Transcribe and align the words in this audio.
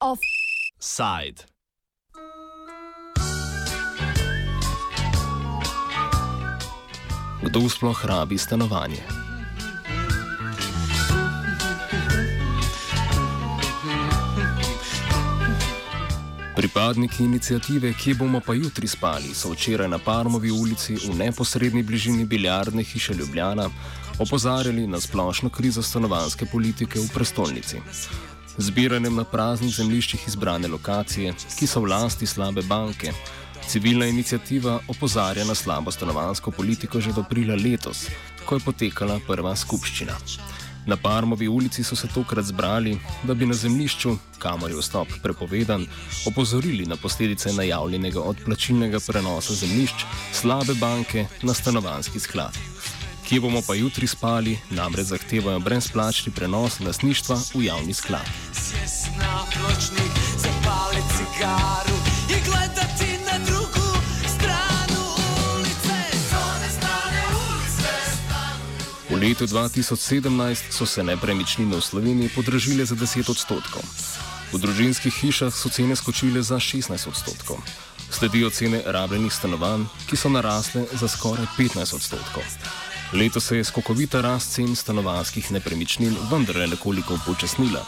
Offside. 0.00 1.44
Kdo 7.42 7.68
sploh 7.70 8.04
rabi 8.04 8.38
stanovanje? 8.38 9.27
Pripadniki 16.58 17.24
inicijative 17.24 17.92
Kje 17.94 18.14
bomo 18.14 18.40
pa 18.40 18.54
jutri 18.54 18.88
spali 18.88 19.34
so 19.34 19.50
včeraj 19.52 19.88
na 19.88 19.98
Parmovi 19.98 20.50
ulici 20.50 20.96
v 20.96 21.14
neposrednji 21.14 21.82
bližini 21.82 22.24
biljardne 22.24 22.82
hiše 22.82 23.14
Ljubljana 23.14 23.68
opozarjali 24.18 24.86
na 24.86 25.00
splošno 25.00 25.50
krizo 25.50 25.82
stanovanske 25.82 26.46
politike 26.46 26.98
v 26.98 27.08
prestolnici. 27.14 27.78
Zbiranjem 28.56 29.14
na 29.14 29.24
praznih 29.24 29.74
zemljiščih 29.74 30.26
izbrane 30.26 30.68
lokacije, 30.68 31.34
ki 31.58 31.66
so 31.66 31.80
v 31.80 31.92
lasti 31.94 32.26
slabe 32.26 32.62
banke, 32.62 33.12
civilna 33.68 34.06
inicijativa 34.06 34.80
opozarja 34.88 35.44
na 35.44 35.54
slabo 35.54 35.90
stanovansko 35.90 36.50
politiko 36.50 37.00
že 37.00 37.12
do 37.12 37.20
aprila 37.20 37.54
letos, 37.54 38.08
ko 38.44 38.58
je 38.58 38.66
potekala 38.66 39.20
prva 39.26 39.56
skupščina. 39.56 40.18
Na 40.88 40.96
Parmovi 40.96 41.48
ulici 41.48 41.84
so 41.84 41.96
se 41.96 42.08
tokrat 42.08 42.44
zbrali, 42.44 42.98
da 43.22 43.34
bi 43.34 43.46
na 43.46 43.54
zemljišču, 43.54 44.16
kamor 44.38 44.70
je 44.70 44.78
vstop 44.80 45.08
prepovedan, 45.22 45.84
opozorili 46.26 46.86
na 46.86 46.96
posledice 46.96 47.52
najavljenega 47.52 48.20
odplačilnega 48.20 48.98
prenosa 49.06 49.54
zemljišč 49.54 50.06
slabe 50.32 50.74
banke 50.80 51.26
na 51.42 51.54
stanovanski 51.54 52.20
sklad. 52.20 52.56
Kje 53.28 53.40
bomo 53.40 53.60
pa 53.66 53.74
jutri 53.74 54.06
spali, 54.06 54.58
namreč 54.70 55.12
zahtevajo 55.12 55.60
brezplačni 55.60 56.32
prenos 56.32 56.80
lasništva 56.80 57.36
v 57.54 57.64
javni 57.64 57.94
sklad. 57.94 58.24
Na 59.18 59.44
pločnik 59.52 60.12
zapali 60.40 61.02
cigaru 61.12 61.98
in 62.32 62.40
gledati 62.48 62.87
V 69.08 69.16
letu 69.16 69.46
2017 69.46 70.68
so 70.70 70.86
se 70.86 71.02
nepremičnine 71.02 71.76
v 71.76 71.80
Sloveniji 71.80 72.28
podražile 72.34 72.84
za 72.84 72.92
10 72.92 73.30
odstotkov. 73.30 73.80
V 74.52 74.60
družinskih 74.60 75.12
hišah 75.12 75.48
so 75.48 75.72
cene 75.72 75.96
skočile 75.96 76.44
za 76.44 76.60
16 76.60 77.08
odstotkov. 77.08 77.56
Sledijo 78.12 78.50
cene 78.52 78.82
rabljenih 78.84 79.32
stanovanj, 79.32 79.88
ki 80.08 80.16
so 80.16 80.28
narasle 80.28 80.84
za 80.92 81.08
skoraj 81.08 81.48
15 81.56 81.96
odstotkov. 81.96 82.44
Leto 83.12 83.40
se 83.40 83.56
je 83.56 83.64
skokovita 83.64 84.20
rast 84.20 84.52
cen 84.52 84.76
stanovanskih 84.76 85.52
nepremičnin 85.52 86.12
vendarle 86.30 86.66
nekoliko 86.66 87.16
upočasnila. 87.16 87.80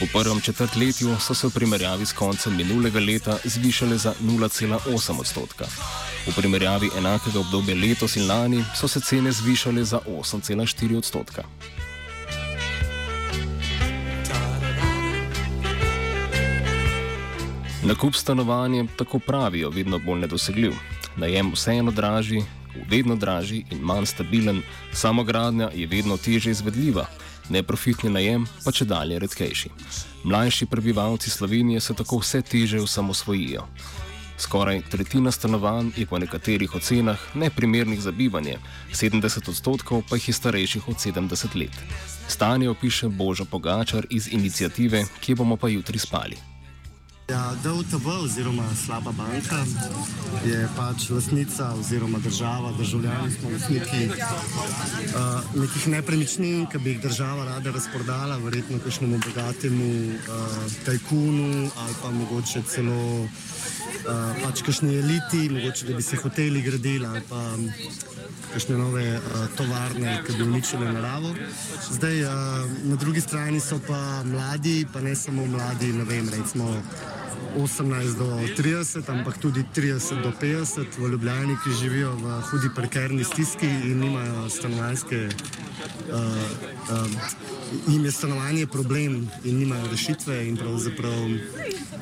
V 0.00 0.12
prvem 0.12 0.40
četrtletju 0.40 1.16
so 1.20 1.34
se 1.34 1.48
v 1.48 1.56
primerjavi 1.56 2.06
s 2.06 2.12
koncem 2.12 2.56
minulega 2.56 3.00
leta 3.00 3.38
zvišale 3.44 3.96
za 3.96 4.12
0,8 4.20 5.20
odstotka. 5.20 5.64
V 6.26 6.34
primerjavi 6.34 6.90
enakega 6.98 7.38
obdobja 7.38 7.74
letos 7.74 8.16
in 8.16 8.26
lani 8.26 8.64
so 8.74 8.88
se 8.88 9.00
cene 9.00 9.32
zvišale 9.32 9.84
za 9.84 10.00
8,4 10.06 10.96
odstotka. 10.98 11.42
Nakup 17.86 18.14
stanovanja, 18.14 18.84
tako 18.98 19.18
pravijo, 19.18 19.70
vedno 19.70 19.98
bolj 19.98 20.20
nedosegljiv. 20.20 20.72
Najem 21.16 21.52
vseeno 21.54 21.90
dražji, 21.90 22.42
vedno 22.90 23.16
dražji 23.16 23.64
in 23.70 23.78
manj 23.78 24.06
stabilen, 24.06 24.62
samogradnja 24.92 25.70
je 25.74 25.86
vedno 25.86 26.16
teže 26.16 26.50
izvedljiva, 26.50 27.06
neprofitni 27.48 28.10
najem 28.10 28.46
pa 28.64 28.72
če 28.72 28.84
dalje 28.84 29.18
redkejši. 29.18 29.70
Mlajši 30.24 30.66
prebivalci 30.66 31.30
Slovenije 31.30 31.80
se 31.80 31.94
tako 31.94 32.18
vse 32.18 32.42
teže 32.42 32.80
osamosvojijo. 32.80 33.62
Skoraj 34.38 34.82
tretjina 34.90 35.30
stanovanj 35.30 35.90
je 35.96 36.06
po 36.06 36.18
nekaterih 36.18 36.74
ocenah 36.74 37.18
neprimernih 37.34 38.00
za 38.00 38.10
bivanje, 38.10 38.58
70 38.92 39.48
odstotkov 39.48 40.02
pa 40.08 40.16
jih 40.16 40.28
je 40.28 40.34
starejših 40.34 40.88
od 40.88 40.96
70 40.96 41.56
let. 41.56 41.76
Stanje 42.28 42.68
opiše 42.70 43.08
Božo 43.08 43.44
Pogačar 43.44 44.06
iz 44.10 44.28
inicijative, 44.32 45.04
kje 45.20 45.34
bomo 45.34 45.56
pa 45.56 45.68
jutri 45.68 45.98
spali. 45.98 46.55
Ja, 47.28 47.52
DUTB 47.62 48.06
oziroma 48.06 48.62
slaba 48.86 49.12
banka 49.12 49.64
je 50.46 50.68
pač 50.76 51.08
lasnica 51.10 51.72
oziroma 51.74 52.18
država, 52.18 52.70
državljani 52.78 53.32
smo 53.32 53.50
lasniki 53.50 54.06
uh, 54.06 55.60
nekih 55.60 55.88
nepremičnin, 55.88 56.66
ki 56.70 56.78
bi 56.78 56.90
jih 56.90 57.00
država 57.02 57.44
rada 57.44 57.72
razprodala, 57.74 58.36
verjetno 58.44 58.78
kakšnemu 58.84 59.18
bogatemu 59.24 59.88
uh, 60.06 60.54
tajkunu 60.84 61.70
ali 61.76 61.94
pa 62.02 62.10
mogoče 62.10 62.62
celo 62.62 63.02
uh, 63.22 63.28
pač 64.44 64.62
kakšni 64.62 64.94
eliti, 64.94 65.48
mogoče 65.50 65.86
da 65.86 65.96
bi 65.96 66.02
se 66.02 66.16
hoteli 66.22 66.62
gradili 66.62 67.06
ali 67.06 67.24
pa 67.28 67.42
kakšne 68.52 68.78
nove 68.78 69.16
uh, 69.16 69.50
tovarne, 69.56 70.22
ki 70.26 70.38
bi 70.38 70.46
uničile 70.46 70.92
naravo. 70.92 71.34
Zdaj, 71.90 72.22
uh, 72.22 72.30
na 72.84 72.96
drugi 72.96 73.20
strani 73.20 73.60
so 73.60 73.82
pa 73.88 74.22
mladi, 74.24 74.86
pa 74.92 75.00
ne 75.00 75.16
samo 75.16 75.46
mladi, 75.46 75.92
ne 75.92 76.04
vem, 76.04 76.30
recimo 76.38 76.70
18 77.56 78.18
do 78.18 78.26
30, 78.56 79.08
ampak 79.08 79.38
tudi 79.38 79.64
30 79.74 80.22
do 80.22 80.32
50 80.40 80.98
v 80.98 81.08
Ljubljani, 81.08 81.56
ki 81.64 81.70
živijo 81.80 82.12
v 82.14 82.40
hudi 82.50 82.68
prekerni 82.74 83.24
stiski 83.24 83.66
in 83.66 84.00
nimajo 84.00 84.48
stanovanske. 84.50 85.28
Uh, 86.08 86.16
uh, 86.16 87.94
Im 87.94 88.04
je 88.04 88.12
stanovanje 88.12 88.66
problem 88.66 89.28
in 89.44 89.58
nimajo 89.58 89.86
rešitve, 89.90 90.48
in 90.48 90.56
pravzaprav 90.56 91.28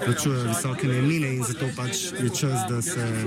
plačujejo 0.05 0.49
visoke 0.49 0.89
najemnine, 0.89 1.34
in 1.34 1.44
zato 1.44 1.67
pač 1.77 1.97
je 2.23 2.28
čas, 2.28 2.69
da 2.69 2.83
se 2.83 3.25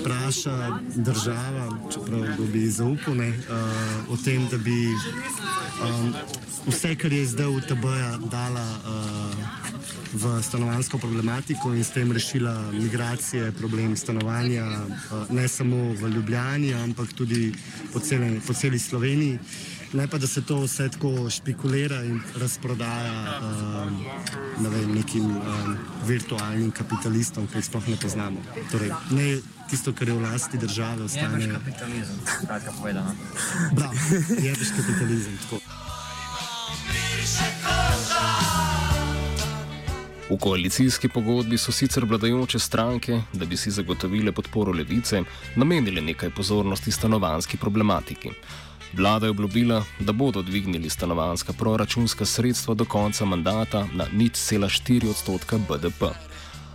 vpraša 0.00 0.78
država, 0.94 1.68
čeprav 1.92 2.46
bi 2.52 2.70
zaupal, 2.70 3.14
ne, 3.14 3.28
uh, 3.28 4.12
o 4.12 4.16
tem, 4.24 4.48
da 4.50 4.58
bi 4.58 4.86
um, 5.82 6.14
vse, 6.66 6.96
kar 6.96 7.12
je 7.12 7.26
zdaj 7.26 7.46
v 7.46 7.60
TB-ja, 7.68 8.18
dala. 8.30 8.66
Uh, 8.86 9.61
v 10.12 10.42
stanovansko 10.42 10.98
problematiko 10.98 11.74
in 11.74 11.84
s 11.84 11.90
tem 11.90 12.12
rešila 12.12 12.72
migracije, 12.72 13.52
problem 13.52 13.96
stanovanja, 13.96 14.66
eh, 14.66 15.32
ne 15.32 15.48
samo 15.48 15.92
v 15.92 16.08
Ljubljani, 16.08 16.74
ampak 16.74 17.12
tudi 17.12 17.52
po, 17.92 18.00
cele, 18.00 18.40
po 18.46 18.52
celi 18.54 18.78
Sloveniji. 18.78 19.38
Ne 19.92 20.08
pa, 20.08 20.18
da 20.18 20.26
se 20.26 20.42
to 20.42 20.60
vse 20.64 20.88
tako 20.88 21.30
špekulira 21.30 22.02
in 22.04 22.20
razprodaja 22.40 23.40
um, 23.40 24.04
ne 24.60 24.68
vem, 24.68 24.94
nekim 24.94 25.24
um, 25.24 25.76
virtualnim 26.06 26.70
kapitalistom, 26.70 27.46
ki 27.46 27.60
jih 27.60 27.66
sploh 27.66 27.88
ne 27.88 27.96
poznamo. 28.00 28.40
Torej, 28.72 28.88
ne 29.10 29.36
tisto, 29.68 29.92
kar 29.92 30.08
je 30.08 30.14
v 30.14 30.22
lasti 30.22 30.58
države, 30.58 31.04
ostane. 31.04 31.44
Je 31.44 31.52
kapitalizem, 31.52 32.24
tako 32.48 32.72
povedano. 32.78 33.14
Prav, 33.76 33.92
je 34.40 34.56
kapitalizem. 34.76 35.38
Tako. 35.44 35.81
V 40.32 40.38
koalicijski 40.40 41.08
pogodbi 41.08 41.58
so 41.58 41.72
sicer 41.72 42.04
vladajoče 42.08 42.58
stranke, 42.58 43.20
da 43.32 43.44
bi 43.44 43.56
si 43.56 43.70
zagotovile 43.70 44.32
podporo 44.32 44.72
levice, 44.72 45.22
namenile 45.56 46.00
nekaj 46.00 46.30
pozornosti 46.30 46.92
stanovanski 46.92 47.56
problematiki. 47.56 48.30
Vlada 48.96 49.26
je 49.26 49.30
obljubila, 49.30 49.84
da 50.00 50.12
bodo 50.12 50.42
dvignili 50.42 50.90
stanovanska 50.90 51.52
proračunska 51.52 52.24
sredstva 52.24 52.74
do 52.74 52.84
konca 52.84 53.24
mandata 53.24 53.86
na 53.92 54.06
nič 54.12 54.32
cela 54.32 54.68
4 54.68 55.10
odstotka 55.10 55.58
BDP. 55.58 56.04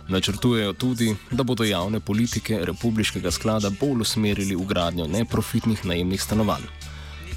Načrtujejo 0.08 0.72
tudi, 0.72 1.16
da 1.30 1.42
bodo 1.42 1.64
javne 1.64 2.00
politike 2.00 2.60
republiškega 2.62 3.30
sklada 3.30 3.70
bolj 3.70 4.00
usmerili 4.00 4.56
v 4.56 4.66
gradnjo 4.66 5.06
neprofitnih 5.06 5.84
najemnih 5.84 6.22
stanovanj. 6.22 6.62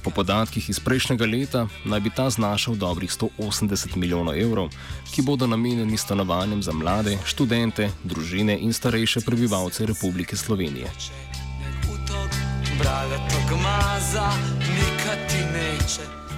Po 0.03 0.09
podatkih 0.09 0.69
iz 0.69 0.79
prejšnjega 0.79 1.25
leta 1.25 1.67
naj 1.85 1.99
bi 1.99 2.09
ta 2.09 2.29
znašal 2.29 2.75
dobrih 2.75 3.09
180 3.09 3.95
milijonov 3.95 4.33
evrov, 4.33 4.69
ki 5.13 5.21
bodo 5.21 5.47
namenjeni 5.47 5.97
stanovanjem 5.97 6.63
za 6.63 6.73
mlade, 6.73 7.17
študente, 7.25 7.89
družine 8.03 8.57
in 8.57 8.73
starejše 8.73 9.21
prebivalce 9.21 9.85
Republike 9.85 10.37
Slovenije. 10.37 10.89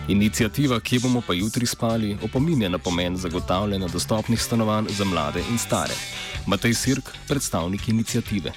Inicijativa, 0.07 0.80
ki 0.80 1.00
bomo 1.00 1.21
pa 1.27 1.33
jutri 1.33 1.65
spali, 1.65 2.18
opominja 2.24 2.69
na 2.69 2.77
pomen 2.77 3.15
zagotavljanja 3.18 3.88
dostopnih 3.88 4.42
stanovanj 4.42 4.86
za 4.89 5.06
mlade 5.06 5.39
in 5.51 5.57
stare. 5.57 5.95
Matej 6.48 6.74
Sirk, 6.74 7.10
predstavnik 7.27 7.88
inicijative. 7.89 8.51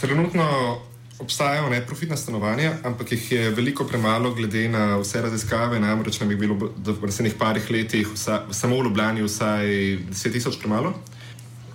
Trenutno 0.00 0.78
obstajajo 1.18 1.70
neprofitna 1.70 2.16
stanovanja, 2.16 2.72
ampak 2.84 3.12
jih 3.12 3.32
je 3.32 3.50
veliko 3.50 3.84
premalo, 3.84 4.34
glede 4.34 4.68
na 4.68 4.96
vse 4.98 5.22
raziskave. 5.22 5.80
Namreč 5.80 6.20
nam 6.20 6.30
je 6.30 6.36
bilo 6.36 6.54
v 6.54 6.96
naslednjih 7.06 7.34
parih 7.38 7.70
letih 7.70 8.08
vsa, 8.14 8.42
samo 8.50 8.80
v 8.80 8.88
Ljubljani 8.88 9.22
vsaj 9.22 9.66
10 10.10 10.32
tisoč 10.32 10.58
premalo. 10.58 10.94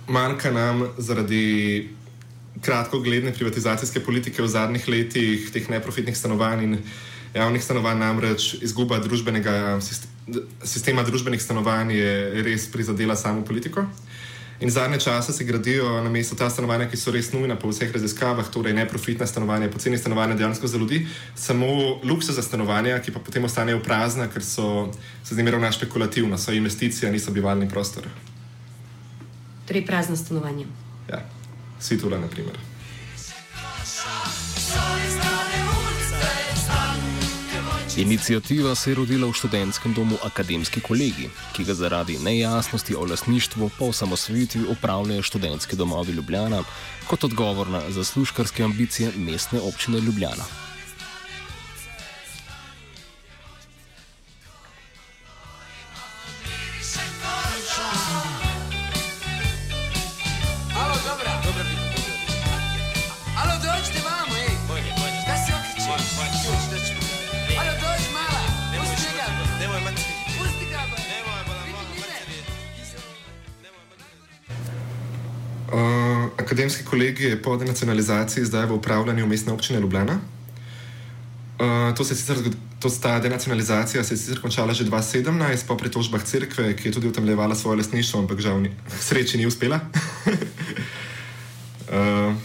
Manjka 0.08 0.50
nam 0.50 0.88
zaradi 0.98 1.88
kratkogledne 2.60 3.32
privatizacijske 3.32 4.00
politike 4.00 4.42
v 4.42 4.48
zadnjih 4.48 4.88
letih, 4.88 5.50
teh 5.52 5.70
neprofitnih 5.70 6.16
stanovanj 6.16 6.64
in 6.64 6.78
javnih 7.34 7.64
stanovanj, 7.64 7.98
namreč 7.98 8.54
izguba 8.60 8.98
družbenega 8.98 9.78
sistema 10.64 11.02
družbenih 11.02 11.42
stanovanj 11.42 11.94
je 11.94 12.42
res 12.44 12.66
prizadela 12.70 13.16
samo 13.16 13.44
politiko. 13.44 13.86
In 14.60 14.70
zadnje 14.70 15.00
čase 15.00 15.32
se 15.32 15.44
gradijo 15.44 16.02
na 16.02 16.10
mesto 16.10 16.36
ta 16.36 16.50
stanovanja, 16.50 16.88
ki 16.88 16.96
so 16.96 17.10
res 17.10 17.32
nujna 17.32 17.56
po 17.56 17.70
vseh 17.72 17.92
raziskavah, 17.92 18.48
torej 18.52 18.74
neprofitna 18.76 19.26
stanovanja, 19.26 19.70
poceni 19.72 19.98
stanovanja 19.98 20.36
dejansko 20.36 20.66
za 20.66 20.78
ljudi, 20.78 21.06
samo 21.34 21.66
luksus 22.04 22.36
za 22.36 22.42
stanovanja, 22.42 22.98
ki 23.00 23.12
pa 23.12 23.24
potem 23.24 23.44
ostanejo 23.44 23.80
prazna, 23.80 24.28
ker 24.28 24.44
so 24.44 24.92
se 25.24 25.34
z 25.34 25.38
njimi 25.38 25.50
ravna 25.50 25.72
špekulativno, 25.72 26.38
so 26.38 26.52
investicije, 26.52 27.12
niso 27.12 27.32
bivalni 27.32 27.68
prostor. 27.68 28.04
Torej 29.66 29.86
prazna 29.86 30.16
stanovanja. 30.16 30.66
Ja, 31.08 31.24
Svitula, 31.80 32.18
na 32.18 32.28
primer. 32.28 32.69
Inicijativa 38.00 38.74
se 38.74 38.90
je 38.90 38.94
rodila 38.94 39.28
v 39.28 39.36
študentskem 39.36 39.92
domu 39.92 40.16
Akademski 40.24 40.80
kolegi, 40.80 41.28
ki 41.52 41.64
ga 41.68 41.74
zaradi 41.74 42.16
nejasnosti 42.18 42.96
o 42.96 43.04
lasništvu 43.04 43.70
po 43.78 43.90
osamosvojitvi 43.92 44.64
upravljajo 44.72 45.22
študentski 45.22 45.76
domovi 45.76 46.12
Ljubljana 46.12 46.62
kot 47.06 47.24
odgovor 47.24 47.68
na 47.68 47.82
zaslužkarske 47.90 48.64
ambicije 48.64 49.12
mestne 49.16 49.60
občine 49.60 50.00
Ljubljana. 50.00 50.69
Kolegi 77.00 77.24
je 77.24 77.42
po 77.42 77.56
denacionalizaciji 77.56 78.44
zdaj 78.44 78.66
v 78.66 78.76
upravljanju 78.76 79.26
mestne 79.26 79.52
občine 79.52 79.80
Ljubljana. 79.80 80.20
Uh, 81.56 81.96
to 81.96 82.04
se 82.04 82.12
je 82.12 82.16
sicer 82.16 82.36
zgod- 82.36 82.56
to, 82.80 82.90
ta 82.90 83.18
denacionalizacija 83.18 84.04
se 84.04 84.14
je 84.14 84.18
sicer 84.18 84.40
končala 84.40 84.72
že 84.72 84.84
2017 84.84 85.64
po 85.66 85.76
pritožbah 85.76 86.22
cerkve, 86.22 86.76
ki 86.76 86.88
je 86.88 86.92
tudi 86.92 87.08
utemeljevala 87.08 87.54
svoje 87.54 87.76
lastništvo, 87.76 88.20
ampak 88.20 88.40
žal 88.40 88.60
ni, 88.60 88.70
sreči 89.00 89.38
ni 89.38 89.46
uspela. 89.46 89.80
uh, 91.88 92.36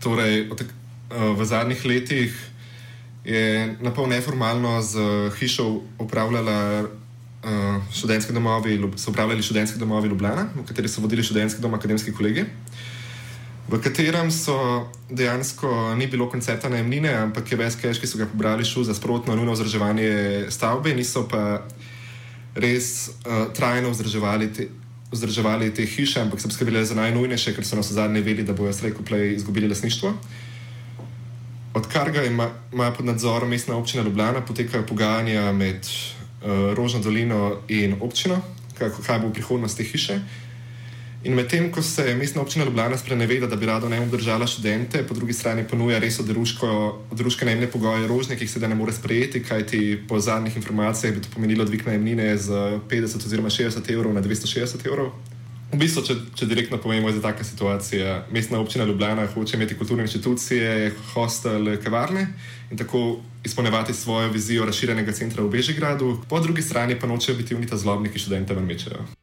torej, 0.00 0.50
od, 0.52 0.58
tak- 0.58 0.76
uh, 1.16 1.32
v 1.40 1.44
zadnjih 1.44 1.84
letih 1.84 2.36
je 3.24 3.76
napol 3.80 4.08
neformalno 4.12 4.82
z 4.82 5.00
hišo 5.40 5.80
upravljala 5.98 6.84
uh, 6.84 7.80
študentski 7.92 8.32
domovi, 8.32 8.76
Ljub- 8.76 8.96
so 8.96 9.10
upravljali 9.10 9.42
študentski 9.42 9.78
domovi 9.78 10.08
Ljubljana, 10.08 10.48
v 10.54 10.68
kateri 10.68 10.88
so 10.88 11.00
vodili 11.00 11.22
študentski 11.24 11.62
dom 11.62 11.74
akademski 11.74 12.12
kolegi, 12.12 12.44
v 13.72 13.80
katerem 13.80 14.28
so 14.30 14.84
dejansko 15.08 15.94
ni 15.96 16.06
bilo 16.06 16.28
koncepta 16.28 16.68
najemnine, 16.68 17.08
ampak 17.08 17.52
je 17.52 17.56
ves 17.56 17.76
cash, 17.80 18.00
ki 18.00 18.06
so 18.06 18.20
ga 18.20 18.28
pobrali, 18.28 18.64
šel 18.64 18.84
za 18.84 18.94
sprotno 18.94 19.36
nujno 19.36 19.56
vzdrževanje 19.56 20.12
stavbe, 20.52 20.92
niso 20.94 21.24
pa 21.28 21.64
res 22.54 23.08
uh, 23.24 23.48
trajno 23.56 23.90
vzdrževali 23.90 24.52
te. 24.52 24.68
Vzdrževali 25.12 25.66
te 25.76 25.84
hiše, 25.84 26.22
ampak 26.24 26.40
so 26.40 26.48
skrbeli 26.48 26.80
za 26.88 26.96
najnujnejše, 26.96 27.52
ker 27.52 27.66
so 27.68 27.76
nas 27.76 27.90
zadnje 27.92 28.22
vedeli, 28.24 28.46
da 28.48 28.54
bojo 28.56 28.72
slejko 28.72 29.04
play 29.04 29.34
izgubili 29.36 29.68
lasništvo. 29.68 30.14
Odkar 31.76 32.08
ga 32.12 32.22
ima, 32.24 32.46
ima 32.72 32.88
pod 32.96 33.04
nadzorom 33.04 33.50
mestna 33.52 33.76
občina 33.76 34.02
Ljubljana, 34.02 34.40
potekajo 34.40 34.86
pogajanja 34.88 35.52
med 35.52 35.84
uh, 35.84 36.72
Rožno 36.72 37.00
dolino 37.04 37.60
in 37.68 37.98
občino, 38.00 38.40
kaj, 38.78 38.88
kaj 39.04 39.20
bo 39.20 39.28
prihodnost 39.36 39.76
te 39.76 39.84
hiše. 39.84 40.16
In 41.24 41.34
medtem, 41.38 41.68
ko 41.70 41.82
se 41.82 42.14
mestna 42.18 42.42
občina 42.42 42.64
Ljubljana 42.64 42.96
spreneveda, 42.98 43.46
da 43.46 43.56
bi 43.56 43.66
rada 43.66 43.88
naj 43.88 44.00
obdržala 44.02 44.46
študente, 44.46 45.04
po 45.06 45.14
drugi 45.14 45.32
strani 45.32 45.62
ponuja 45.70 46.00
res 46.02 46.18
odruške 46.18 47.46
najemne 47.46 47.68
pogoje 47.70 48.08
rožne, 48.10 48.36
ki 48.36 48.42
jih 48.42 48.50
sedaj 48.50 48.72
ne 48.72 48.74
more 48.74 48.92
sprejeti, 48.92 49.42
kajti 49.46 50.00
po 50.08 50.18
zadnjih 50.20 50.56
informacijah 50.56 51.14
bi 51.14 51.22
to 51.22 51.30
pomenilo 51.34 51.64
dvig 51.64 51.86
najemnine 51.86 52.26
z 52.36 52.50
50 52.90 53.26
oziroma 53.26 53.54
60 53.54 53.92
evrov 53.94 54.14
na 54.14 54.22
260 54.22 54.82
evrov. 54.90 55.14
V 55.72 55.78
bistvu, 55.78 56.02
če, 56.04 56.18
če 56.36 56.50
direktno 56.50 56.82
povemo, 56.82 57.08
je 57.08 57.22
taka 57.22 57.46
situacija. 57.46 58.26
Mestna 58.34 58.58
občina 58.58 58.84
Ljubljana 58.84 59.30
hoče 59.30 59.56
imeti 59.56 59.78
kulturne 59.78 60.04
inštitucije, 60.04 60.92
hostel, 61.14 61.76
kavarne 61.84 62.26
in 62.70 62.76
tako 62.76 63.22
izpolnjevati 63.46 63.94
svojo 63.94 64.28
vizijo 64.34 64.66
razširjenega 64.66 65.12
centra 65.12 65.46
v 65.46 65.54
Bežigradu, 65.54 66.16
po 66.28 66.40
drugi 66.40 66.62
strani 66.62 66.98
pa 66.98 67.06
nočejo 67.06 67.38
biti 67.38 67.54
unita 67.54 67.76
zlobniki 67.76 68.18
študente 68.18 68.54
vrmečejo. 68.54 69.06
One 69.06 69.21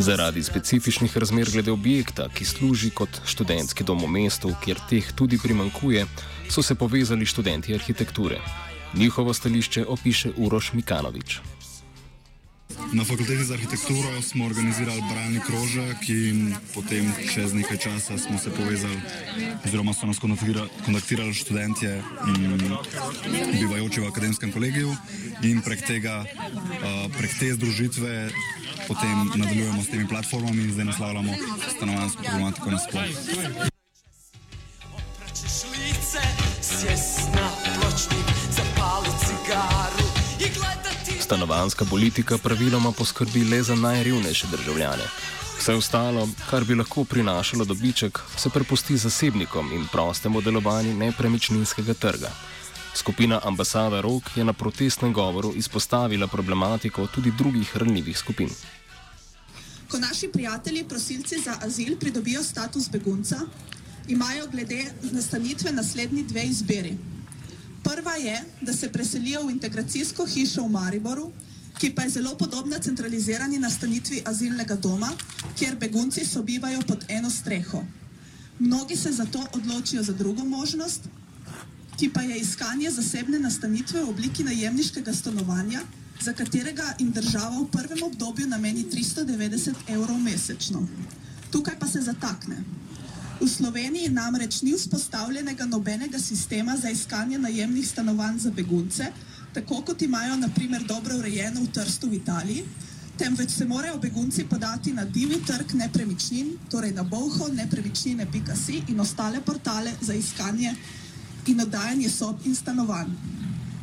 Zaradi 0.00 0.42
specifičnih 0.42 1.16
razmer 1.16 1.50
glede 1.52 1.72
objekta, 1.72 2.28
ki 2.34 2.44
služi 2.44 2.88
kot 2.90 3.20
študentski 3.28 3.84
dom 3.84 4.00
v 4.00 4.08
mestu, 4.08 4.54
kjer 4.64 4.80
teh 4.88 5.12
tudi 5.12 5.38
primankuje, 5.38 6.06
so 6.48 6.62
se 6.62 6.74
povezali 6.74 7.26
študenti 7.26 7.74
arhitekture. 7.74 8.40
Njihovo 8.94 9.34
stališče 9.34 9.84
opiše 9.86 10.32
Uroš 10.36 10.72
Mikanovič. 10.72 11.40
Na 12.92 13.04
fakulteti 13.04 13.44
za 13.44 13.54
arhitekturo 13.54 14.22
smo 14.22 14.46
organizirali 14.46 15.02
bralni 15.12 15.40
krožek 15.46 16.08
in 16.08 16.54
potem 16.74 17.12
čez 17.34 17.52
nekaj 17.54 17.76
časa 17.76 18.18
smo 18.18 18.38
se 18.38 18.50
povezali, 18.50 19.00
oziroma 19.64 19.94
so 19.94 20.06
nas 20.06 20.18
kontaktira- 20.18 20.68
kontaktirali 20.84 21.34
študentje, 21.34 22.02
mm, 22.02 23.58
bivajoči 23.60 24.00
v 24.00 24.06
akademskem 24.08 24.52
kolegiju 24.52 24.96
in 25.42 25.62
prek 25.62 25.86
tega, 25.86 26.24
prek 27.18 27.38
te 27.38 27.54
združitve 27.54 28.30
potem 28.88 29.30
nadaljujemo 29.36 29.82
s 29.82 29.88
temi 29.88 30.08
platformami 30.08 30.62
in 30.62 30.72
zdaj 30.72 30.84
naslavljamo 30.84 31.34
stanovanjsko 31.76 32.22
problematiko 32.22 32.70
nasploh. 32.70 33.02
Opraćeš 34.94 35.56
lice, 35.70 36.22
sjest 36.62 37.20
na 37.34 37.50
pločnik, 37.64 38.29
Stanovanska 41.30 41.84
politika 41.84 42.38
praviloma 42.38 42.90
poskrbi 42.92 43.44
le 43.44 43.62
za 43.62 43.74
najrevnejše 43.74 44.46
državljane. 44.50 45.04
Vse 45.58 45.74
ostalo, 45.74 46.28
kar 46.50 46.64
bi 46.64 46.74
lahko 46.74 47.04
prinašalo 47.04 47.64
dobiček, 47.64 48.18
se 48.36 48.50
prepusti 48.50 48.96
zasebnikom 48.96 49.72
in 49.72 49.86
prostemu 49.92 50.40
delovanju 50.40 50.94
nepremičninskega 50.96 51.94
trga. 51.94 52.30
Skupina 52.94 53.40
Ambasada 53.44 54.00
Rok 54.00 54.36
je 54.36 54.44
na 54.44 54.52
protestnem 54.52 55.12
govoru 55.12 55.52
izpostavila 55.56 56.26
problematiko 56.26 57.06
tudi 57.06 57.32
drugih 57.38 57.76
ranljivih 57.76 58.18
skupin. 58.18 58.50
Ko 59.90 59.98
naši 59.98 60.28
prijatelji, 60.32 60.84
prosilci 60.88 61.40
za 61.44 61.56
azil, 61.62 61.96
pridobijo 62.00 62.42
status 62.42 62.90
begunca, 62.90 63.38
imajo 64.08 64.46
glede 64.50 64.84
nastanitve 65.12 65.72
naslednji 65.72 66.22
dve 66.22 66.42
izbiri. 66.42 66.94
Prva 67.82 68.14
je, 68.14 68.44
da 68.60 68.72
se 68.72 68.92
preselijo 68.92 69.46
v 69.46 69.50
integracijsko 69.50 70.26
hišo 70.26 70.64
v 70.64 70.70
Mariboru, 70.70 71.30
ki 71.78 71.94
pa 71.94 72.02
je 72.02 72.10
zelo 72.10 72.34
podobna 72.36 72.78
centralizirani 72.78 73.58
nastanitvi 73.58 74.22
azilnega 74.24 74.76
doma, 74.76 75.08
kjer 75.58 75.76
begunci 75.76 76.26
sobivajo 76.26 76.82
pod 76.88 77.04
eno 77.08 77.30
streho. 77.30 77.84
Mnogi 78.58 78.96
se 78.96 79.12
zato 79.12 79.46
odločijo 79.52 80.02
za 80.02 80.12
drugo 80.12 80.44
možnost, 80.44 81.08
ki 81.96 82.10
pa 82.12 82.22
je 82.22 82.38
iskanje 82.38 82.90
zasebne 82.90 83.38
nastanitve 83.38 84.04
v 84.04 84.08
obliki 84.08 84.44
najemniškega 84.44 85.12
stanovanja, 85.12 85.80
za 86.20 86.32
katerega 86.32 86.94
jim 86.98 87.12
država 87.12 87.58
v 87.60 87.70
prvem 87.72 88.02
obdobju 88.02 88.46
nameni 88.46 88.84
390 88.84 89.74
evrov 89.88 90.18
mesečno. 90.18 90.88
Tukaj 91.50 91.78
pa 91.78 91.86
se 91.88 92.00
zatakne. 92.00 92.56
V 93.40 93.48
Sloveniji 93.48 94.08
namreč 94.12 94.60
ni 94.62 94.74
vzpostavljenega 94.76 95.64
nobenega 95.64 96.18
sistema 96.18 96.76
za 96.76 96.90
iskanje 96.90 97.38
najemnih 97.38 97.88
stanovanj 97.88 98.38
za 98.38 98.50
begunce, 98.50 99.06
tako 99.54 99.80
kot 99.82 100.02
imajo 100.02 100.36
naprimer 100.36 100.84
dobro 100.84 101.16
urejeno 101.18 101.62
v 101.62 101.70
Trstu 101.72 102.10
v 102.10 102.18
Italiji, 102.18 102.64
temveč 103.16 103.50
se 103.50 103.64
morajo 103.64 103.96
begunci 103.98 104.44
podati 104.44 104.92
na 104.92 105.04
divji 105.04 105.40
trg 105.46 105.72
nepremičnin, 105.74 106.52
torej 106.70 106.92
na 106.92 107.02
boho 107.02 107.48
nepremičnine.si 107.48 108.82
in 108.88 109.00
ostale 109.00 109.40
portale 109.40 109.96
za 110.00 110.14
iskanje 110.14 110.74
in 111.46 111.60
oddajanje 111.60 112.10
sob 112.10 112.44
in 112.44 112.54
stanovanj. 112.54 113.08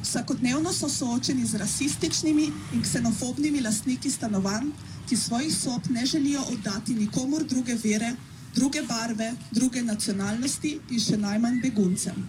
Vsakodnevno 0.03 0.73
so 0.73 0.89
soočeni 0.89 1.45
z 1.45 1.57
rasističnimi 1.57 2.51
in 2.73 2.81
ksenofobnimi 2.81 3.61
lastniki 3.61 4.11
stanovanj, 4.11 4.69
ki 5.09 5.17
svojih 5.17 5.55
sob 5.57 5.89
ne 5.89 6.05
želijo 6.05 6.45
oddati 6.53 6.93
nikomor 6.93 7.43
druge 7.43 7.75
vere, 7.83 8.13
druge 8.57 8.81
barve, 8.89 9.29
druge 9.51 9.83
nacionalnosti 9.85 10.73
in 10.89 10.99
še 10.99 11.17
najmanj 11.21 11.61
beguncem. 11.61 12.25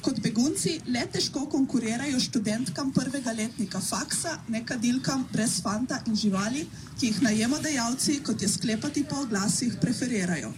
Kot 0.00 0.16
begunci 0.24 0.78
le 0.88 1.02
težko 1.12 1.42
konkurirajo 1.52 2.20
študentkam 2.24 2.88
prvega 2.96 3.34
letnika 3.36 3.80
faksa, 3.84 4.38
nekadilkam 4.48 5.26
brez 5.32 5.58
fanta 5.60 5.98
in 6.08 6.16
živali, 6.16 6.64
ki 6.96 7.10
jih 7.10 7.20
najemodajalci, 7.26 8.22
kot 8.24 8.40
je 8.40 8.48
sklepati 8.48 9.04
po 9.04 9.20
oglasih, 9.26 9.76
preferirajo. 9.82 10.54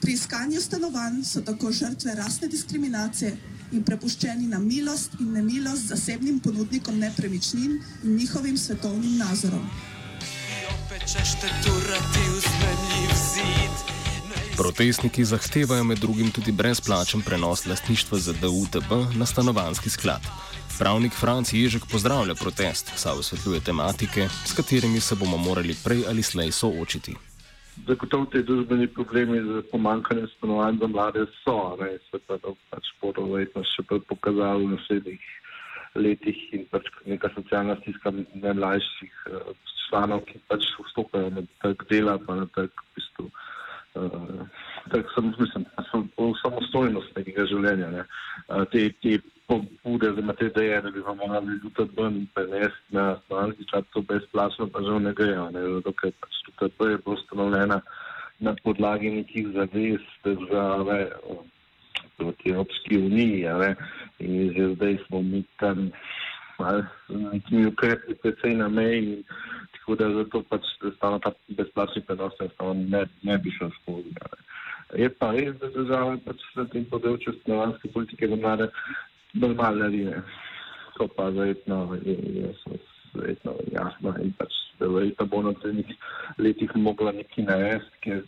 Pri 0.00 0.16
iskanju 0.16 0.60
stanovanj 0.60 1.20
so 1.28 1.42
tako 1.44 1.72
žrtve 1.72 2.14
rasne 2.16 2.48
diskriminacije 2.48 3.36
in 3.72 3.84
prepuščeni 3.84 4.48
na 4.48 4.58
milost 4.58 5.20
in 5.20 5.32
nemilost 5.36 5.92
zasebnim 5.92 6.40
ponudnikom 6.40 6.98
nepremičnin 6.98 7.76
in 8.02 8.16
njihovim 8.16 8.56
svetovnim 8.58 9.18
nazorom. 9.18 9.68
Protestniki 14.56 15.24
zahtevajo 15.24 15.84
med 15.84 15.98
drugim 15.98 16.28
tudi 16.30 16.52
brezplačen 16.52 17.20
prenos 17.26 17.66
lastništva 17.66 18.18
za 18.18 18.32
DUTB 18.32 18.90
na 19.18 19.26
stanovanski 19.26 19.90
sklad. 19.90 20.22
Pravnik 20.78 21.12
Franc 21.12 21.52
Ježek 21.52 21.82
pozdravlja 21.92 22.34
protest, 22.34 22.92
saj 22.96 23.18
osvetljuje 23.18 23.60
tematike, 23.60 24.28
s 24.48 24.52
katerimi 24.56 25.00
se 25.00 25.14
bomo 25.20 25.36
morali 25.36 25.74
prej 25.84 26.02
ali 26.10 26.22
slej 26.22 26.50
soočiti. 26.52 27.14
Zagotovo 27.86 28.24
te 28.32 28.42
družbeni 28.42 28.86
problemi 28.86 29.40
z 29.42 29.62
pomankanjem 29.72 30.28
stanovanj 30.36 30.78
za 30.80 30.86
mlade 30.86 31.26
so, 31.42 31.76
ne, 31.80 31.90
se 32.10 32.18
pa 32.26 32.38
to 32.38 32.54
pač 32.70 32.92
bodo 33.02 33.26
verjetno 33.32 33.62
še 33.72 33.82
pokazali 34.08 34.66
v 34.66 34.76
naslednjih 34.76 35.24
letih 35.94 36.38
in 36.52 36.62
pač 36.70 36.86
neka 37.06 37.30
socialna 37.34 37.74
stiska 37.82 38.14
najmlajših 38.34 39.14
uh, 39.30 39.50
članov, 39.88 40.22
ki 40.30 40.38
pač 40.46 40.70
vstopajo 40.86 41.30
na 41.30 41.42
trg 41.62 41.82
dela, 41.90 42.18
pa 42.26 42.38
na 42.38 42.46
trg 42.54 42.70
v 42.70 42.94
bistvu 42.94 43.26
uh, 44.94 45.00
tak 45.02 45.10
sem, 45.14 45.34
mislim, 45.38 45.64
samostojnost 46.42 47.16
nekega 47.18 47.46
življenja. 47.50 47.90
Ne. 47.90 48.04
Te, 48.70 48.84
te 49.02 49.16
pobude 49.50 50.12
za 50.14 50.34
te 50.38 50.46
ideje, 50.46 50.80
da 50.84 50.92
bi 50.94 51.02
vam 51.04 51.18
morali 51.18 51.58
tudi 51.74 51.96
ven 51.98 52.20
prenesti 52.34 52.96
na 52.96 53.08
stanovanjski 53.24 53.66
čat, 53.72 53.88
to 53.92 54.02
brezplačno 54.08 54.68
pa 54.72 54.82
žal 54.86 55.02
ne 55.02 55.12
grejo, 55.18 55.48
ne, 55.54 55.64
zato 55.76 55.92
ker 55.98 56.14
pač 56.22 56.38
tudi 56.46 56.72
to 56.78 56.88
je 56.88 57.00
bilo 57.04 57.16
ustanovljena 57.18 57.80
na 58.46 58.54
podlagi 58.64 59.10
nekih 59.18 59.50
zavez 59.56 60.06
države 60.24 61.00
proti 62.16 62.54
Evropski 62.54 62.98
uniji, 62.98 63.42
ne, 63.64 63.74
in 64.22 64.54
že 64.54 64.70
zdaj 64.76 64.98
smo 65.06 65.22
mi 65.22 65.42
tam 65.60 65.90
nekimi 67.08 67.66
ukrepi 67.66 68.14
precej 68.22 68.54
na 68.54 68.68
meji, 68.68 69.24
tako 69.74 69.98
da 69.98 70.10
zato 70.20 70.42
pač 70.48 70.72
ta 71.02 71.34
brezplačni 71.48 72.06
prenos 72.06 72.38
ne, 72.86 73.06
ne 73.22 73.38
bi 73.38 73.50
šel 73.58 73.74
skozi. 73.82 74.14
Ne. 74.14 74.44
Je 74.94 75.08
pa 75.10 75.30
res, 75.34 75.54
da 75.58 75.70
država 75.74 76.16
pač 76.24 76.42
na 76.56 76.64
tem 76.72 76.84
področju 76.90 77.34
stanovanske 77.40 77.90
politike 77.94 78.28
mlade 78.34 78.68
normalne 79.34 79.88
naredi. 79.88 80.22
To 80.94 81.08
pa 81.10 81.28
verjetno 81.34 81.98
je, 82.04 82.14
je, 82.14 82.50
je 82.70 82.78
verjetno 83.14 83.56
jasno 83.72 84.14
in 84.22 84.30
pač 84.38 84.54
verjetno 84.78 85.26
bo 85.26 85.42
na 85.42 85.54
trenih 85.62 85.90
letih 86.38 86.76
mogla 86.76 87.12
nekaj 87.16 87.46
narediti, 87.48 88.00
ker 88.06 88.22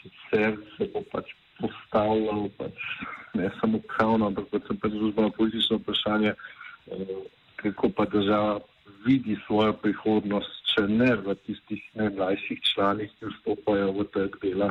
sicer 0.00 0.58
se 0.76 0.90
bo 0.92 1.04
pač 1.12 1.32
postavljal 1.60 2.48
pač 2.60 2.84
ne 3.36 3.50
samo 3.60 3.80
pravno, 3.88 4.28
ampak 4.28 4.48
predvsem 4.52 4.80
pač 4.82 4.96
družbeno 4.96 5.32
politično 5.36 5.80
vprašanje, 5.80 6.34
eh, 6.36 7.16
kako 7.62 7.90
pa 7.96 8.04
država 8.12 8.60
vidi 9.06 9.36
svojo 9.46 9.72
prihodnost, 9.72 10.65
če 10.76 10.84
ne 10.92 11.08
v 11.24 11.32
tistih 11.46 11.80
najmlajših 11.96 12.58
članih, 12.68 13.12
ki 13.16 13.30
vstopajo 13.30 13.92
v 13.96 14.04
trg 14.12 14.34
dela, 14.42 14.68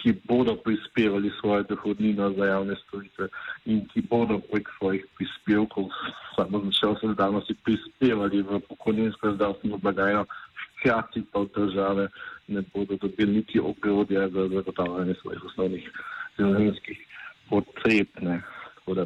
ki 0.00 0.14
bodo 0.24 0.54
prispevali 0.64 1.28
svojo 1.40 1.66
dohodnino 1.68 2.30
za 2.38 2.48
javne 2.48 2.76
storitve 2.86 3.28
in 3.68 3.82
ki 3.92 4.02
bodo 4.08 4.38
prek 4.48 4.70
svojih 4.78 5.04
prispevkov, 5.18 5.90
samo 6.36 6.62
začel 6.64 6.96
se 7.02 7.12
danosti, 7.20 7.58
prispevali 7.68 8.40
v 8.48 8.62
pokojninsko 8.70 9.34
zdravstveno 9.36 9.78
blagajno, 9.84 10.24
hkrati 10.62 11.22
pa 11.32 11.44
v 11.44 11.52
države 11.52 12.08
ne 12.48 12.64
bodo 12.72 12.96
dobili 12.96 13.36
niti 13.42 13.60
ogrodja 13.60 14.28
za 14.32 14.48
zagotavljanje 14.48 15.20
svojih 15.20 15.44
osnovnih 15.52 15.92
življenjskih 16.40 17.04
potreb. 17.52 18.08
Ne. 18.24 18.40
Tako 18.80 18.94
da 18.94 19.04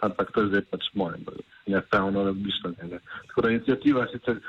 ampak 0.00 0.32
to 0.32 0.40
je 0.40 0.48
zdaj 0.48 0.64
pač 0.70 0.88
moje, 0.94 1.18
nepravno 1.66 2.24
razmišljanje. 2.24 3.00
Tako 3.28 3.42
da 3.42 3.50
inicijativa 3.50 4.06
sicer 4.12 4.40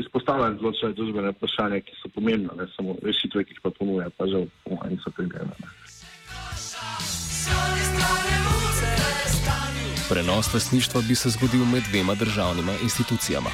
izpostavlja 0.00 0.50
določene 0.60 0.96
družbene 0.98 1.34
vprašanja, 1.36 1.80
ki 1.86 1.96
so 2.00 2.10
pomembne, 2.14 2.52
ne 2.58 2.68
samo 2.76 2.96
rešitve, 3.02 3.44
ki 3.44 3.56
jih 3.56 3.62
pa 3.64 3.72
ponuja, 3.78 4.10
pa 4.18 4.28
žal 4.30 4.48
po 4.64 4.78
manj 4.80 5.00
so 5.04 5.12
primerane. 5.16 5.72
Prenos 10.08 10.52
lastništva 10.54 11.00
bi 11.08 11.14
se 11.14 11.30
zgodil 11.30 11.64
med 11.64 11.82
dvema 11.90 12.14
državnima 12.14 12.76
institucijama, 12.82 13.50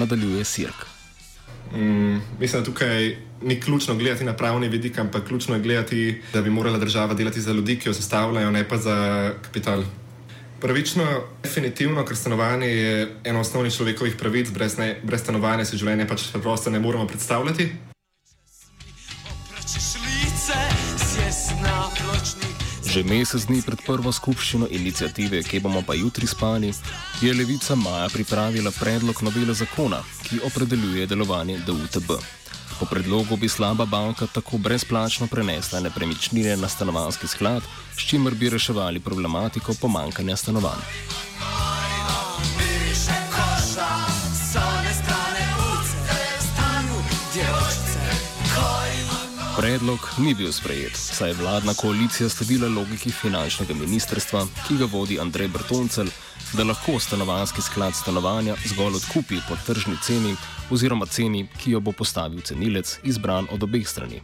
nadaljuje 0.00 0.44
Sirk. 0.44 0.86
Mm, 1.74 2.20
mislim, 2.40 2.62
da 2.62 2.66
tukaj 2.66 3.16
ni 3.42 3.60
ključno 3.60 3.94
gledati 3.94 4.24
na 4.24 4.32
pravni 4.32 4.68
vidik, 4.68 4.98
ampak 4.98 5.26
ključno 5.28 5.54
je 5.54 5.60
gledati, 5.60 6.22
da 6.32 6.42
bi 6.42 6.50
morala 6.50 6.78
država 6.78 7.14
delati 7.14 7.40
za 7.40 7.52
ljudi, 7.52 7.78
ki 7.78 7.88
jo 7.88 7.94
sestavljajo, 7.94 8.50
ne 8.50 8.68
pa 8.68 8.76
za 8.76 9.30
kapital. 9.42 9.82
Pravično, 10.60 11.04
definitivno, 11.42 12.04
ker 12.04 12.16
stanovanje 12.16 12.66
je 12.66 13.16
eno 13.24 13.40
osnovnih 13.40 13.72
človekovih 13.72 14.16
pravic, 14.16 14.50
brez, 14.50 14.76
ne, 14.78 15.00
brez 15.02 15.22
stanovanja 15.22 15.64
si 15.64 15.78
življenje 15.80 16.04
pač 16.08 16.26
preprosto 16.32 16.70
ne 16.70 16.80
moremo 16.80 17.06
predstavljati. 17.08 17.70
Že 22.90 23.04
mesec 23.06 23.46
dni 23.48 23.62
pred 23.62 23.80
prvo 23.86 24.12
skupščino 24.12 24.68
inicijative, 24.70 25.40
ki 25.46 25.62
bomo 25.64 25.80
pa 25.86 25.94
jutri 25.94 26.26
spali, 26.26 26.74
je 27.22 27.32
Levica 27.34 27.74
Maja 27.74 28.10
pripravila 28.12 28.74
predlog 28.80 29.22
novele 29.22 29.54
zakona, 29.54 30.02
ki 30.28 30.42
opredeljuje 30.44 31.06
delovanje 31.06 31.56
DUTB. 31.66 32.39
Po 32.80 32.86
predlogu 32.86 33.36
bi 33.36 33.48
slaba 33.48 33.84
banka 33.84 34.26
tako 34.26 34.58
brezplačno 34.58 35.26
prenesla 35.26 35.80
nepremičnine 35.80 36.56
na 36.56 36.68
stanovanski 36.68 37.26
sklad, 37.26 37.62
s 37.92 38.08
čimer 38.08 38.34
bi 38.34 38.50
reševali 38.50 39.00
problematiko 39.00 39.74
pomankanja 39.80 40.36
stanovanj. 40.36 40.80
Predlog 49.60 50.00
ni 50.18 50.32
bil 50.34 50.52
sprejet, 50.52 50.96
saj 50.96 51.28
je 51.28 51.34
vladna 51.34 51.74
koalicija 51.74 52.28
sledila 52.28 52.68
logiki 52.68 53.10
finančnega 53.12 53.74
ministrstva, 53.74 54.46
ki 54.68 54.76
ga 54.80 54.86
vodi 54.88 55.18
Andrej 55.20 55.48
Brtoncel, 55.52 56.08
da 56.56 56.64
lahko 56.64 56.94
stanovanski 56.98 57.62
sklad 57.62 57.92
stanovanja 57.94 58.54
zgolj 58.64 58.96
odkupi 58.96 59.36
po 59.48 59.58
tržni 59.66 59.98
ceni 60.02 60.32
oziroma 60.70 61.06
ceni, 61.06 61.44
ki 61.58 61.74
jo 61.74 61.80
bo 61.80 61.92
postavil 61.92 62.40
cenilec, 62.40 62.94
izbran 63.04 63.50
od 63.52 63.62
obeh 63.62 63.88
strani. 63.88 64.22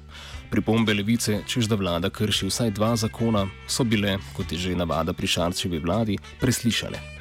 Pripombe 0.50 0.94
levice, 0.94 1.42
čež 1.46 1.68
da 1.68 1.76
vlada 1.76 2.10
krši 2.10 2.48
vsaj 2.48 2.70
dva 2.70 2.94
zakona, 2.96 3.44
so 3.68 3.84
bile, 3.84 4.16
kot 4.36 4.52
je 4.52 4.58
že 4.58 4.74
navada 4.74 5.12
pri 5.12 5.26
Šarčevi 5.26 5.82
vladi, 5.84 6.16
preslišane. 6.40 7.15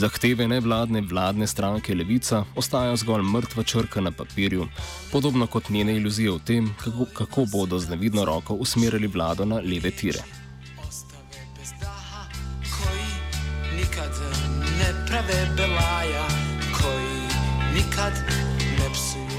Zahteve 0.00 0.48
nevladne 0.48 1.00
vladne 1.00 1.46
stranke 1.46 1.94
Levica 1.94 2.44
ostajajo 2.56 2.96
zgolj 2.96 3.22
mrtva 3.22 3.62
črka 3.62 4.00
na 4.00 4.10
papirju, 4.10 4.68
podobno 5.12 5.46
kot 5.46 5.68
njene 5.68 5.96
iluzije 5.96 6.32
o 6.32 6.38
tem, 6.38 6.70
kako, 6.84 7.04
kako 7.14 7.44
bodo 7.52 7.78
z 7.78 7.90
nevidno 7.90 8.24
roko 8.24 8.54
usmerili 8.54 9.06
vlado 9.06 9.44
na 9.44 9.56
leve 9.56 9.90
tire. 9.90 10.22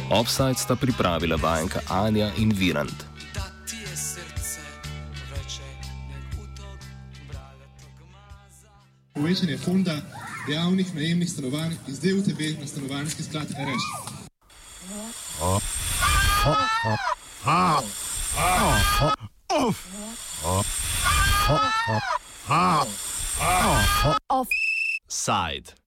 Offside 0.10 0.60
sta 0.60 0.76
pripravila 0.76 1.38
vajenka 1.42 1.80
Anja 1.90 2.32
in 2.38 2.54
Virant. 2.58 3.04
Povečanje 9.14 9.58
fonda 9.58 10.21
javnih 10.48 10.96
najemnih 10.96 11.30
stanovanj 11.30 11.74
iz 11.88 12.00
DUTB 12.00 12.40
na 12.60 12.68
stanovanjski 12.68 13.24
sklad 13.24 13.48
RS. 13.48 13.84
Offside. 24.30 25.81